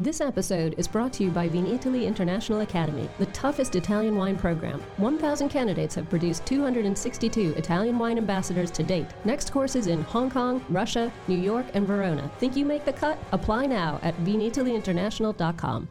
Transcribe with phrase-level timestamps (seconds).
[0.00, 4.80] This episode is brought to you by Vinitaly International Academy, the toughest Italian wine program.
[4.98, 9.08] 1,000 candidates have produced 262 Italian wine ambassadors to date.
[9.24, 12.30] Next courses in Hong Kong, Russia, New York, and Verona.
[12.38, 13.18] Think you make the cut?
[13.32, 15.90] Apply now at vinitalyinternational.com.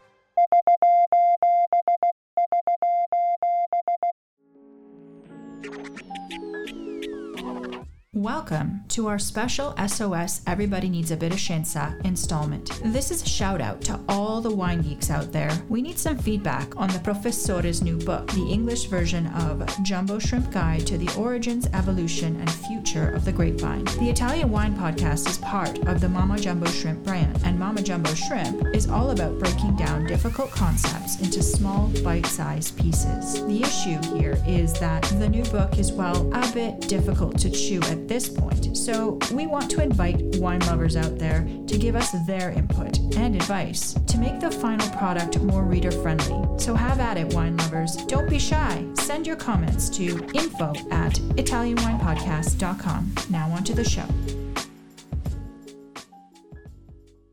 [8.18, 12.68] Welcome to our special SOS Everybody Needs a Bit of Scienza installment.
[12.86, 15.56] This is a shout out to all the wine geeks out there.
[15.68, 20.50] We need some feedback on the Professore's new book, the English version of Jumbo Shrimp
[20.50, 23.84] Guide to the Origins, Evolution, and Future of the Grapevine.
[23.84, 28.12] The Italian Wine Podcast is part of the Mama Jumbo Shrimp brand, and Mama Jumbo
[28.14, 33.44] Shrimp is all about breaking down difficult concepts into small, bite sized pieces.
[33.46, 37.80] The issue here is that the new book is, well, a bit difficult to chew
[37.82, 38.76] at this point.
[38.76, 43.36] So we want to invite wine lovers out there to give us their input and
[43.36, 46.58] advice to make the final product more reader friendly.
[46.58, 47.96] So have at it, wine lovers.
[48.06, 48.86] Don't be shy.
[48.94, 53.14] Send your comments to info at ItalianWinePodcast.com.
[53.30, 54.06] Now on to the show.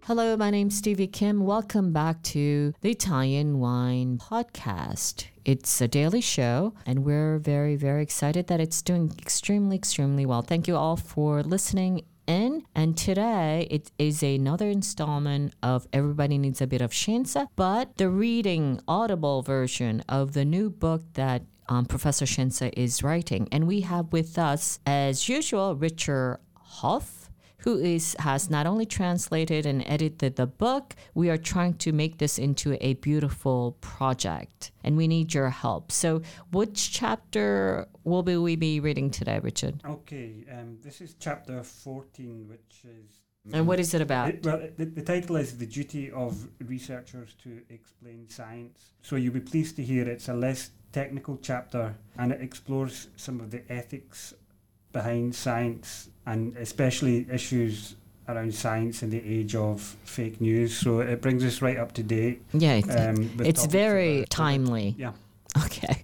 [0.03, 1.45] Hello, my name's Stevie Kim.
[1.45, 5.25] Welcome back to the Italian Wine Podcast.
[5.45, 10.41] It's a daily show, and we're very, very excited that it's doing extremely, extremely well.
[10.41, 12.63] Thank you all for listening in.
[12.73, 18.09] And today it is another installment of Everybody Needs a Bit of Scienza, but the
[18.09, 23.47] reading audible version of the new book that um, Professor Scienza is writing.
[23.51, 27.24] And we have with us, as usual, Richard Hoff
[27.65, 32.19] who is has not only translated and edited the book, we are trying to make
[32.19, 35.91] this into a beautiful project and we need your help.
[35.91, 36.21] So
[36.51, 39.81] which chapter will we be reading today, Richard?
[39.83, 43.21] Okay, um, this is chapter 14, which is
[43.53, 44.29] and what is it about?
[44.29, 48.93] It, well, the, the, title is The Duty of Researchers to Explain Science.
[49.03, 53.39] So you'll be pleased to hear it's a less technical chapter and it explores some
[53.39, 54.33] of the ethics
[54.95, 57.95] behind science and especially issues
[58.29, 60.75] around science in the age of fake news.
[60.75, 62.41] So it brings us right up to date.
[62.53, 64.95] Yeah, um, it's very timely.
[64.97, 65.11] Yeah.
[65.65, 66.03] Okay.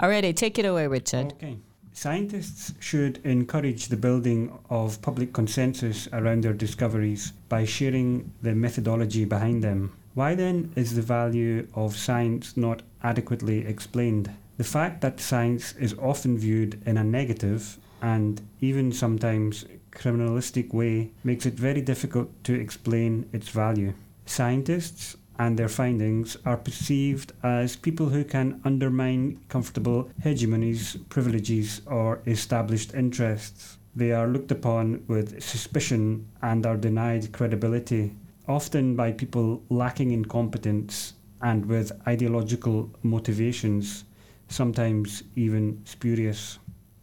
[0.00, 1.32] Alrighty, take it away, Richard.
[1.32, 1.56] Okay.
[1.94, 9.24] Scientists should encourage the building of public consensus around their discoveries by sharing the methodology
[9.24, 9.92] behind them.
[10.14, 14.30] Why then is the value of science not adequately explained?
[14.58, 21.10] The fact that science is often viewed in a negative and even sometimes criminalistic way
[21.24, 23.92] makes it very difficult to explain its value.
[24.26, 32.20] Scientists and their findings are perceived as people who can undermine comfortable hegemonies, privileges, or
[32.26, 33.78] established interests.
[33.94, 38.14] They are looked upon with suspicion and are denied credibility,
[38.46, 44.04] often by people lacking in competence and with ideological motivations,
[44.48, 46.58] sometimes even spurious.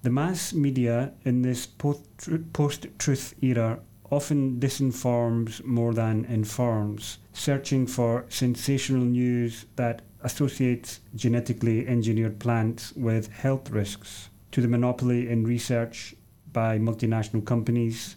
[0.05, 3.79] The mass media in this post truth era
[4.11, 13.31] often disinforms more than informs, searching for sensational news that associates genetically engineered plants with
[13.31, 16.13] health risks, to the monopoly in research
[16.53, 18.16] by multinational companies,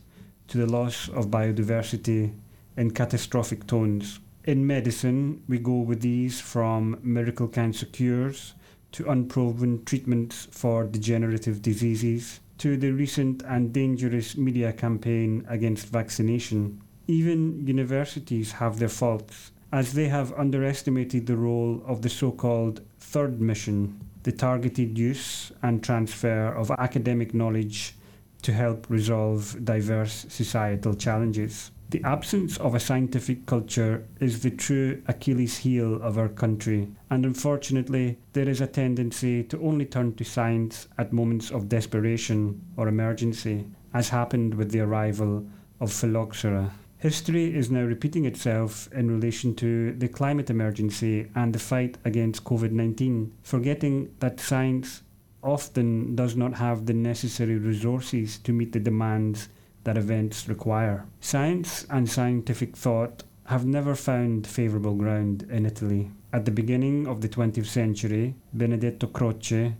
[0.49, 2.35] to the loss of biodiversity
[2.77, 4.21] in catastrophic tones.
[4.45, 8.53] In medicine, we go with these from miracle cancer cures
[8.93, 16.83] to unproven treatments for degenerative diseases, to the recent and dangerous media campaign against vaccination.
[17.07, 22.81] Even universities have their faults, as they have underestimated the role of the so called
[22.99, 27.95] third mission, the targeted use and transfer of academic knowledge
[28.43, 31.71] to help resolve diverse societal challenges.
[31.91, 37.25] The absence of a scientific culture is the true Achilles heel of our country, and
[37.25, 42.89] unfortunately, there is a tendency to only turn to science at moments of desperation or
[42.89, 45.47] emergency, as happened with the arrival
[45.81, 46.73] of phylloxera.
[46.99, 52.45] History is now repeating itself in relation to the climate emergency and the fight against
[52.45, 55.05] COVID 19, forgetting that science
[55.43, 59.49] often does not have the necessary resources to meet the demands
[59.89, 61.07] that events require.
[61.19, 66.11] Science and scientific thought have never found favourable ground in Italy.
[66.31, 69.73] At the beginning of the 20th century, Benedetto Croce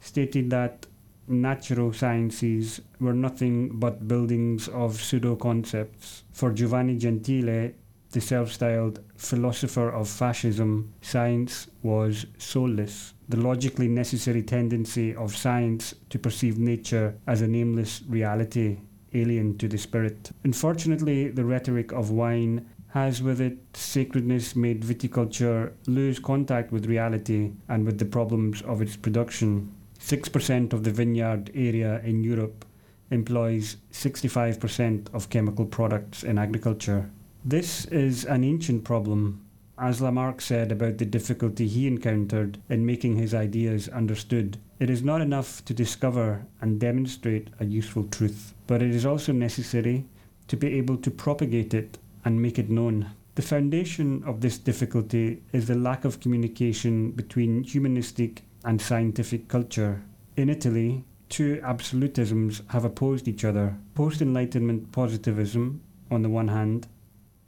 [0.00, 0.86] stated that
[1.26, 6.24] natural sciences were nothing but buildings of pseudo concepts.
[6.30, 7.70] For Giovanni Gentile,
[8.10, 13.14] the self styled philosopher of fascism, science was soulless.
[13.30, 18.80] The logically necessary tendency of science to perceive nature as a nameless reality
[19.14, 20.30] alien to the spirit.
[20.44, 27.50] Unfortunately, the rhetoric of wine has with it sacredness made viticulture lose contact with reality
[27.68, 29.72] and with the problems of its production.
[29.98, 32.64] 6% of the vineyard area in Europe
[33.10, 37.10] employs 65% of chemical products in agriculture.
[37.44, 39.43] This is an ancient problem,
[39.78, 44.58] as Lamarck said about the difficulty he encountered in making his ideas understood.
[44.78, 49.32] It is not enough to discover and demonstrate a useful truth, but it is also
[49.32, 50.04] necessary
[50.48, 53.10] to be able to propagate it and make it known.
[53.34, 60.02] The foundation of this difficulty is the lack of communication between humanistic and scientific culture.
[60.36, 65.80] In Italy, two absolutisms have opposed each other post Enlightenment positivism
[66.10, 66.86] on the one hand,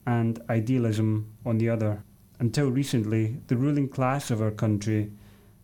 [0.06, 2.02] and idealism on the other.
[2.38, 5.10] Until recently, the ruling class of our country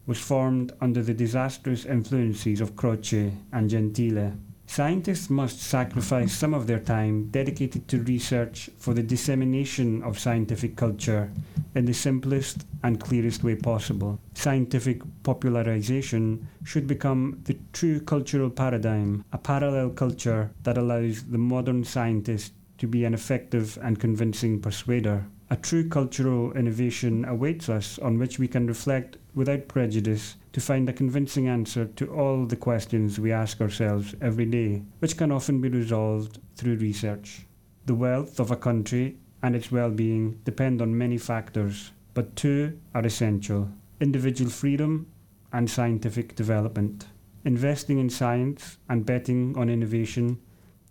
[0.07, 4.33] was formed under the disastrous influences of Croce and Gentile.
[4.67, 10.77] Scientists must sacrifice some of their time dedicated to research for the dissemination of scientific
[10.77, 11.31] culture
[11.75, 14.19] in the simplest and clearest way possible.
[14.33, 21.85] Scientific popularization should become the true cultural paradigm, a parallel culture that allows the modern
[21.85, 25.27] scientist to be an effective and convincing persuader.
[25.53, 30.89] A true cultural innovation awaits us on which we can reflect without prejudice to find
[30.89, 35.61] a convincing answer to all the questions we ask ourselves every day, which can often
[35.61, 37.45] be resolved through research.
[37.85, 42.81] The wealth of a country and its well being depend on many factors, but two
[42.95, 43.69] are essential
[44.01, 45.07] individual freedom
[45.53, 47.09] and scientific development.
[47.45, 50.41] Investing in science and betting on innovation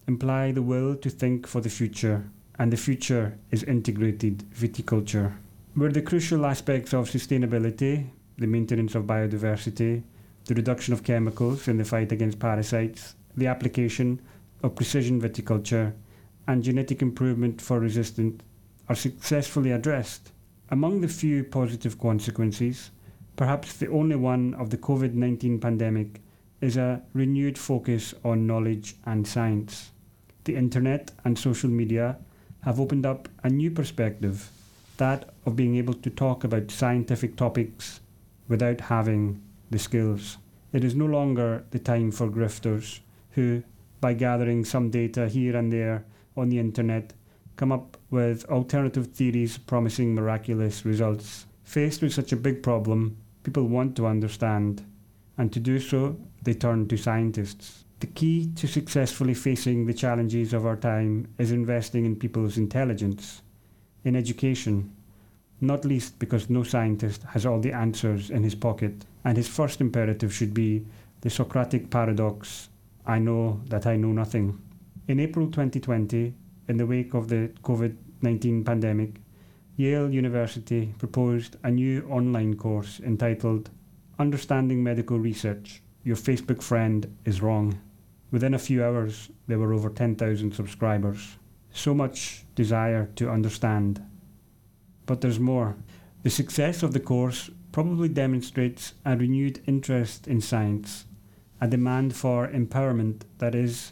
[0.07, 2.29] imply the will to think for the future,
[2.61, 5.33] and the future is integrated viticulture.
[5.73, 10.03] Where the crucial aspects of sustainability, the maintenance of biodiversity,
[10.45, 14.21] the reduction of chemicals in the fight against parasites, the application
[14.61, 15.93] of precision viticulture,
[16.47, 18.43] and genetic improvement for resistance
[18.89, 20.31] are successfully addressed.
[20.69, 22.91] Among the few positive consequences,
[23.37, 26.21] perhaps the only one of the COVID 19 pandemic
[26.61, 29.89] is a renewed focus on knowledge and science.
[30.43, 32.19] The internet and social media
[32.61, 34.49] have opened up a new perspective,
[34.97, 37.99] that of being able to talk about scientific topics
[38.47, 39.41] without having
[39.71, 40.37] the skills.
[40.73, 42.99] It is no longer the time for grifters
[43.31, 43.63] who,
[43.99, 46.05] by gathering some data here and there
[46.37, 47.13] on the internet,
[47.55, 51.45] come up with alternative theories promising miraculous results.
[51.63, 54.85] Faced with such a big problem, people want to understand,
[55.37, 57.85] and to do so, they turn to scientists.
[58.01, 63.43] The key to successfully facing the challenges of our time is investing in people's intelligence,
[64.03, 64.91] in education,
[65.61, 69.81] not least because no scientist has all the answers in his pocket, and his first
[69.81, 70.83] imperative should be
[71.21, 72.69] the Socratic paradox
[73.05, 74.59] I know that I know nothing.
[75.07, 76.33] In April 2020,
[76.69, 79.21] in the wake of the COVID 19 pandemic,
[79.75, 83.69] Yale University proposed a new online course entitled
[84.17, 87.79] Understanding Medical Research Your Facebook Friend is Wrong.
[88.31, 91.37] Within a few hours, there were over 10,000 subscribers.
[91.73, 94.01] So much desire to understand.
[95.05, 95.75] But there's more.
[96.23, 101.05] The success of the course probably demonstrates a renewed interest in science,
[101.59, 103.91] a demand for empowerment that is,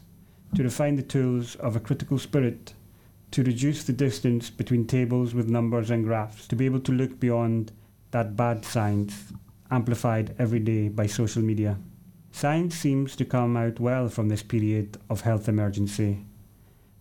[0.56, 2.74] to refine the tools of a critical spirit,
[3.32, 7.20] to reduce the distance between tables with numbers and graphs, to be able to look
[7.20, 7.72] beyond
[8.12, 9.34] that bad science
[9.72, 11.78] amplified every day by social media.
[12.32, 16.26] Science seems to come out well from this period of health emergency.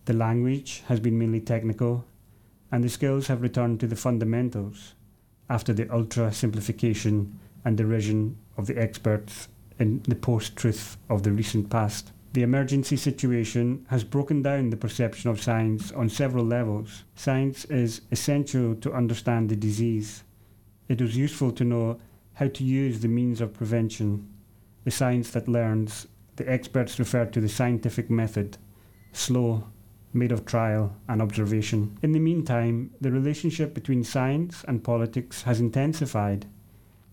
[0.05, 2.05] The language has been mainly technical,
[2.71, 4.95] and the skills have returned to the fundamentals
[5.49, 11.31] after the ultra simplification and derision of the experts in the post truth of the
[11.31, 12.11] recent past.
[12.33, 17.03] The emergency situation has broken down the perception of science on several levels.
[17.15, 20.23] Science is essential to understand the disease.
[20.87, 21.99] It was useful to know
[22.33, 24.27] how to use the means of prevention
[24.89, 28.57] the science that learns, the experts refer to the scientific method,
[29.13, 29.63] slow,
[30.13, 31.95] made of trial and observation.
[32.01, 36.47] In the meantime, the relationship between science and politics has intensified,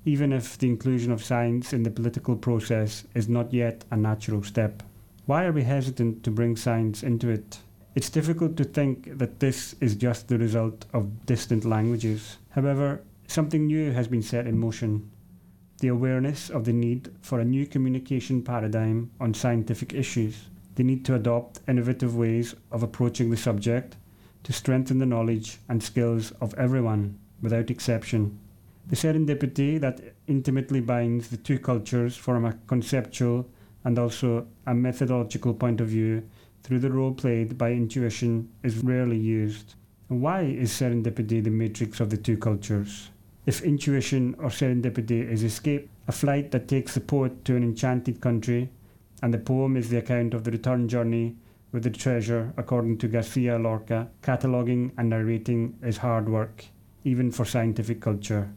[0.06, 4.42] even if the inclusion of science in the political process is not yet a natural
[4.42, 4.82] step.
[5.26, 7.58] Why are we hesitant to bring science into it?
[7.94, 12.38] It's difficult to think that this is just the result of distant languages.
[12.52, 15.10] However, something new has been set in motion
[15.78, 21.04] the awareness of the need for a new communication paradigm on scientific issues, the need
[21.04, 23.96] to adopt innovative ways of approaching the subject
[24.42, 28.38] to strengthen the knowledge and skills of everyone without exception.
[28.86, 33.48] The serendipity that intimately binds the two cultures from a conceptual
[33.84, 36.28] and also a methodological point of view
[36.62, 39.74] through the role played by intuition is rarely used.
[40.08, 43.10] Why is serendipity the matrix of the two cultures?
[43.46, 48.20] If intuition or serendipity is escape, a flight that takes the poet to an enchanted
[48.20, 48.70] country,
[49.22, 51.36] and the poem is the account of the return journey
[51.70, 56.64] with the treasure, according to Garcia Lorca, cataloguing and narrating is hard work,
[57.04, 58.50] even for scientific culture.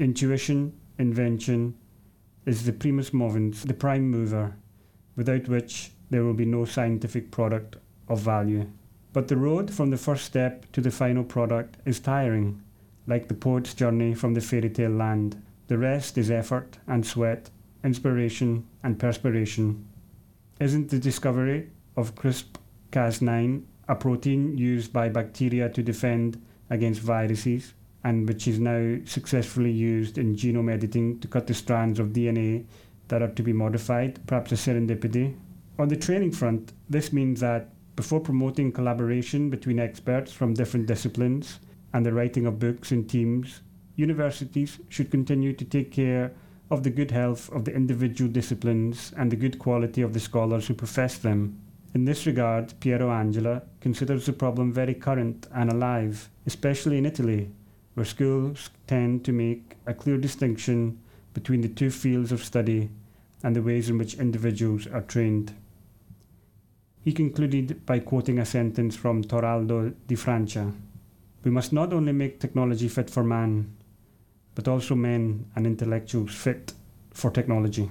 [0.00, 1.74] Intuition, invention,
[2.46, 4.56] is the primus movens, the prime mover,
[5.14, 7.76] without which there will be no scientific product
[8.08, 8.68] of value.
[9.12, 12.62] But the road from the first step to the final product is tiring,
[13.10, 15.42] like the poet's journey from the fairy tale land.
[15.66, 17.50] The rest is effort and sweat,
[17.84, 19.86] inspiration and perspiration.
[20.60, 26.40] Isn't the discovery of CRISPR-Cas9 a protein used by bacteria to defend
[26.70, 27.74] against viruses
[28.04, 32.64] and which is now successfully used in genome editing to cut the strands of DNA
[33.08, 35.36] that are to be modified, perhaps a serendipity.
[35.80, 41.58] On the training front, this means that before promoting collaboration between experts from different disciplines
[41.92, 43.60] and the writing of books in teams,
[43.96, 46.32] universities should continue to take care
[46.70, 50.66] of the good health of the individual disciplines and the good quality of the scholars
[50.66, 51.60] who profess them.
[51.94, 57.50] In this regard, Piero Angela considers the problem very current and alive, especially in Italy,
[57.94, 61.00] where schools tend to make a clear distinction
[61.34, 62.90] between the two fields of study
[63.42, 65.52] and the ways in which individuals are trained.
[67.02, 70.72] He concluded by quoting a sentence from Toraldo di Francia
[71.44, 73.76] We must not only make technology fit for man,
[74.54, 76.72] but also men and intellectuals fit
[77.12, 77.90] for technology.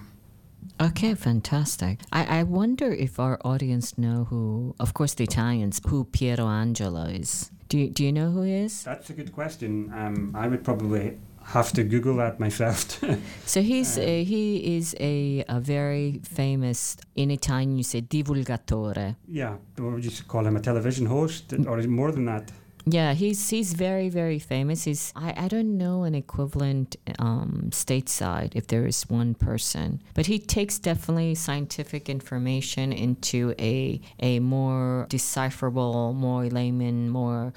[0.82, 2.00] Okay, fantastic.
[2.12, 7.10] I, I wonder if our audience know who, of course, the Italians, who Piero Angela
[7.10, 7.51] is.
[7.70, 8.84] Do you, do you know who he is?
[8.84, 9.91] That's a good question.
[9.96, 13.01] Um, I would probably have to Google that myself.
[13.46, 19.15] so he's um, a, he is a, a very famous in Italian you say divulgatore.
[19.27, 22.51] Yeah, or would you call him a television host, or more than that?
[22.86, 24.86] Yeah, he's he's very very famous.
[24.86, 30.26] He's I, I don't know an equivalent um, stateside if there is one person, but
[30.26, 37.54] he takes definitely scientific information into a a more decipherable, more layman, more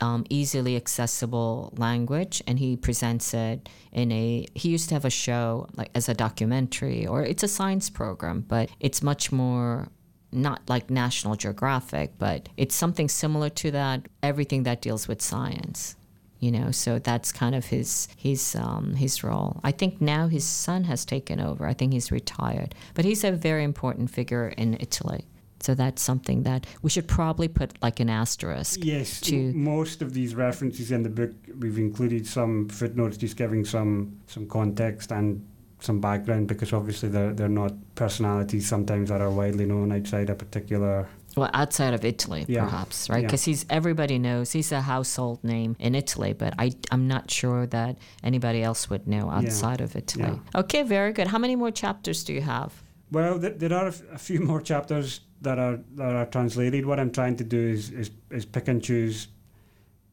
[0.00, 5.10] um, easily accessible language and he presents it in a he used to have a
[5.10, 9.88] show like as a documentary or it's a science program but it's much more
[10.32, 14.06] not like National Geographic, but it's something similar to that.
[14.22, 15.96] Everything that deals with science,
[16.40, 16.70] you know.
[16.70, 19.60] So that's kind of his his um, his role.
[19.64, 21.66] I think now his son has taken over.
[21.66, 25.26] I think he's retired, but he's a very important figure in Italy.
[25.60, 28.84] So that's something that we should probably put like an asterisk.
[28.84, 33.64] Yes, to most of these references in the book, we've included some footnotes just giving
[33.64, 35.44] some some context and
[35.86, 40.34] some background because obviously they're they're not personalities sometimes that are widely known outside a
[40.34, 42.64] particular well outside of Italy yeah.
[42.64, 43.52] perhaps right because yeah.
[43.52, 47.96] he's everybody knows he's a household name in Italy but I I'm not sure that
[48.22, 49.84] anybody else would know outside yeah.
[49.84, 53.72] of Italy okay very good how many more chapters do you have well th- there
[53.72, 57.36] are a, f- a few more chapters that are that are translated what I'm trying
[57.36, 59.28] to do is is, is pick and choose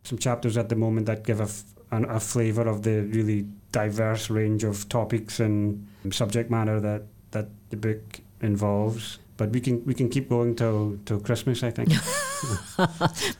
[0.04, 3.48] some chapters at the moment that give a, f- an, a flavor of the really
[3.74, 9.20] diverse range of topics and subject matter that, that the book involves.
[9.36, 11.90] But we can we can keep going till till Christmas, I think.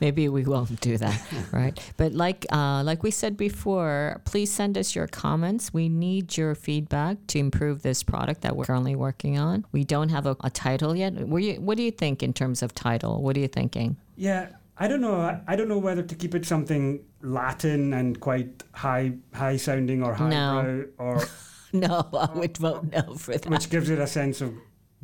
[0.00, 1.22] Maybe we won't do that,
[1.52, 1.78] right?
[1.96, 5.72] But like uh, like we said before, please send us your comments.
[5.72, 9.66] We need your feedback to improve this product that we're currently working on.
[9.70, 11.14] We don't have a, a title yet.
[11.14, 13.22] You, what do you think in terms of title?
[13.22, 13.96] What are you thinking?
[14.16, 15.40] Yeah, I don't know.
[15.46, 20.14] I don't know whether to keep it something Latin and quite high high sounding or
[20.14, 20.84] highbrow no.
[20.98, 21.22] or
[21.72, 23.48] no, I would vote no for that.
[23.48, 24.52] Which gives it a sense of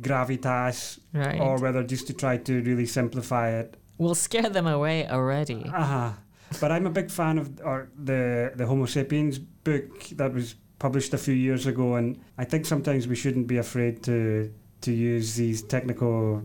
[0.01, 1.39] gravitas, right.
[1.39, 3.77] or whether just to try to really simplify it.
[3.97, 5.63] We'll scare them away already.
[5.73, 6.11] Uh huh.
[6.59, 11.13] But I'm a big fan of or the the Homo sapiens book that was published
[11.13, 14.51] a few years ago, and I think sometimes we shouldn't be afraid to
[14.81, 16.43] to use these technical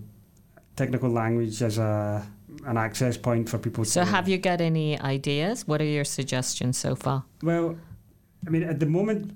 [0.76, 2.24] technical language as a
[2.64, 3.84] an access point for people.
[3.84, 5.66] So, to, have you got any ideas?
[5.66, 7.24] What are your suggestions so far?
[7.42, 7.76] Well,
[8.46, 9.32] I mean, at the moment,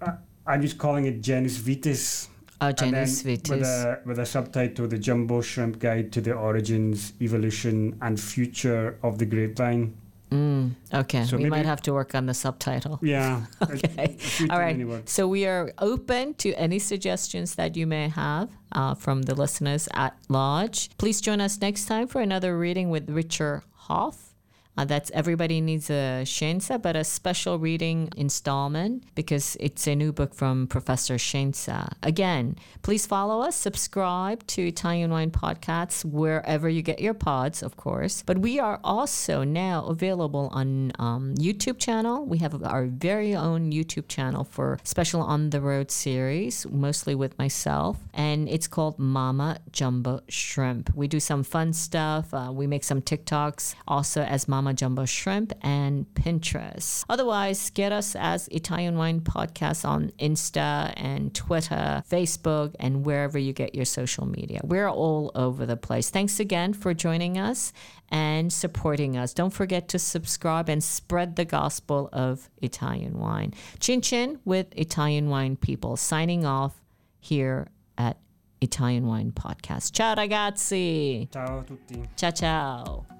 [0.00, 0.14] I,
[0.46, 2.28] I'm just calling it Genus Vitis.
[2.60, 3.50] Oh, Genus Vitis.
[3.50, 8.98] With a, with a subtitle, The Jumbo Shrimp Guide to the Origins, Evolution, and Future
[9.02, 9.96] of the Grapevine.
[10.30, 13.00] Mm, okay, so we might have to work on the subtitle.
[13.02, 13.46] Yeah.
[13.62, 14.16] okay.
[14.48, 15.08] All right.
[15.08, 19.88] So we are open to any suggestions that you may have uh, from the listeners
[19.94, 20.90] at large.
[20.98, 24.29] Please join us next time for another reading with Richard Hoff.
[24.76, 30.12] Uh, that's Everybody Needs a Scienza, but a special reading installment because it's a new
[30.12, 31.92] book from Professor Scienza.
[32.02, 37.76] Again, please follow us, subscribe to Italian Wine Podcasts wherever you get your pods, of
[37.76, 38.22] course.
[38.24, 42.24] But we are also now available on um, YouTube channel.
[42.24, 47.36] We have our very own YouTube channel for special on the road series, mostly with
[47.38, 50.94] myself, and it's called Mama Jumbo Shrimp.
[50.94, 52.32] We do some fun stuff.
[52.32, 57.02] Uh, we make some TikToks also as Mama Jumbo Shrimp and Pinterest.
[57.08, 63.54] Otherwise, get us as Italian Wine Podcast on Insta and Twitter, Facebook, and wherever you
[63.54, 64.60] get your social media.
[64.62, 66.10] We're all over the place.
[66.10, 67.72] Thanks again for joining us
[68.10, 69.32] and supporting us.
[69.32, 73.54] Don't forget to subscribe and spread the gospel of Italian wine.
[73.78, 76.82] Chin Chin with Italian Wine People, signing off
[77.18, 78.18] here at
[78.60, 79.94] Italian Wine Podcast.
[79.94, 81.32] Ciao ragazzi.
[81.32, 82.02] Ciao a tutti.
[82.14, 83.19] Ciao ciao.